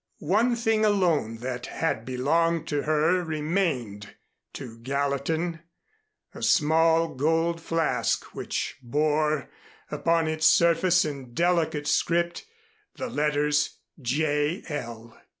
One 0.17 0.55
thing 0.55 0.83
alone 0.83 1.35
that 1.41 1.67
had 1.67 2.05
belonged 2.05 2.67
to 2.69 2.81
her 2.81 3.23
remained 3.23 4.15
to 4.53 4.79
Gallatin 4.79 5.59
a 6.33 6.41
small 6.41 7.09
gold 7.13 7.61
flask 7.61 8.25
which 8.33 8.77
bore, 8.81 9.51
upon 9.91 10.27
its 10.27 10.47
surface 10.47 11.05
in 11.05 11.35
delicate 11.35 11.85
script, 11.85 12.45
the 12.95 13.09
letters 13.09 13.77
J.L. 14.01 15.21